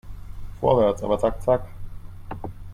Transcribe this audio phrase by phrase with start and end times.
[0.61, 1.67] Vorwärts, aber zack zack